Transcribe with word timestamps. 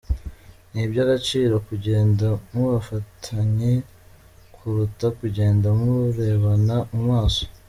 Ni 0.71 0.79
iby’agaciro 0.85 1.53
kugenda 1.67 2.25
mufatanye 2.51 3.71
kuruta 4.55 5.07
kugenda 5.19 5.67
murebana 5.79 6.75
mu 6.91 7.01
maso. 7.11 7.43